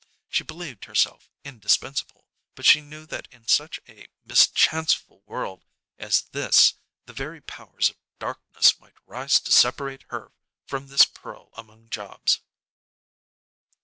She 0.29 0.43
believed 0.43 0.85
herself 0.85 1.29
indispensable, 1.43 2.25
but 2.55 2.65
she 2.65 2.81
knew 2.81 3.05
that 3.05 3.27
in 3.29 3.47
such 3.47 3.79
a 3.87 4.07
mischanceful 4.25 5.21
world 5.27 5.63
as 5.99 6.23
this 6.23 6.73
the 7.05 7.13
very 7.13 7.39
powers 7.39 7.91
of 7.91 7.97
darkness 8.17 8.79
might 8.79 8.95
rise 9.05 9.39
to 9.41 9.51
separate 9.51 10.05
her 10.07 10.31
from 10.65 10.87
this 10.87 11.05
pearl 11.05 11.51
among 11.53 11.91
jobs. 11.91 12.39